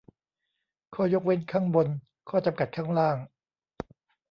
[0.95, 1.87] "ข้อยกเว้นข้างบน
[2.29, 3.17] ข้อจำกัดข้างล่าง"